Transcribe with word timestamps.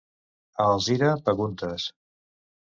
A 0.61 0.65
Alzira, 0.69 1.11
peguntes. 1.29 1.89